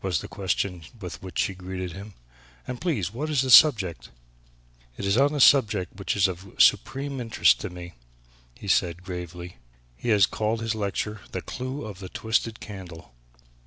was 0.00 0.22
the 0.22 0.26
question 0.26 0.84
with 1.02 1.22
which 1.22 1.38
she 1.38 1.54
greeted 1.54 1.92
him, 1.92 2.14
"and, 2.66 2.80
please, 2.80 3.12
what 3.12 3.28
is 3.28 3.42
the 3.42 3.50
subject?" 3.50 4.08
"It 4.96 5.04
is 5.04 5.18
on 5.18 5.34
a 5.34 5.38
subject 5.40 5.96
which 5.98 6.16
is 6.16 6.28
of 6.28 6.52
supreme 6.56 7.20
interest 7.20 7.60
to 7.60 7.68
me;" 7.68 7.92
he 8.54 8.68
said 8.68 9.04
gravely; 9.04 9.58
"he 9.94 10.08
has 10.08 10.24
called 10.24 10.62
his 10.62 10.74
lecture 10.74 11.20
'The 11.30 11.42
Clue 11.42 11.84
of 11.84 11.98
the 11.98 12.08
Twisted 12.08 12.58
Candle.' 12.58 13.12